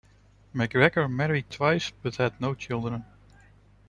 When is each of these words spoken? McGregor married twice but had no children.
McGregor 0.55 1.07
married 1.07 1.51
twice 1.51 1.91
but 2.01 2.15
had 2.15 2.41
no 2.41 2.55
children. 2.55 3.05